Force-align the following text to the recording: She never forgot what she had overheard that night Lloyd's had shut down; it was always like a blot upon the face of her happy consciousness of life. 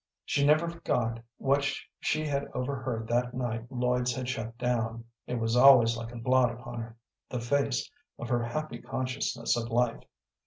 She 0.25 0.43
never 0.43 0.67
forgot 0.67 1.19
what 1.37 1.69
she 1.99 2.25
had 2.25 2.47
overheard 2.55 3.07
that 3.09 3.35
night 3.35 3.71
Lloyd's 3.71 4.15
had 4.15 4.27
shut 4.27 4.57
down; 4.57 5.05
it 5.27 5.35
was 5.35 5.55
always 5.55 5.95
like 5.95 6.11
a 6.11 6.17
blot 6.17 6.49
upon 6.51 6.95
the 7.29 7.39
face 7.39 7.87
of 8.17 8.27
her 8.27 8.41
happy 8.43 8.79
consciousness 8.81 9.55
of 9.55 9.69
life. 9.69 10.01